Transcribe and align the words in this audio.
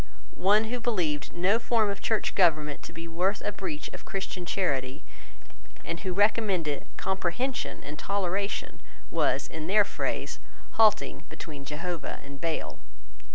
One 0.33 0.63
who 0.63 0.79
believed 0.79 1.31
no 1.31 1.59
form 1.59 1.91
of 1.91 2.01
church 2.01 2.33
government 2.33 2.81
to 2.85 2.91
be 2.91 3.07
worth 3.07 3.43
a 3.45 3.51
breach 3.51 3.87
of 3.93 4.03
Christian 4.03 4.47
charity, 4.47 5.03
and 5.85 5.99
who 5.99 6.11
recommended 6.11 6.87
comprehension 6.97 7.83
and 7.83 7.99
toleration, 7.99 8.81
was 9.11 9.45
in 9.47 9.67
their 9.67 9.83
phrase, 9.85 10.39
halting 10.71 11.25
between 11.29 11.65
Jehovah 11.65 12.19
and 12.23 12.41
Baal. 12.41 12.79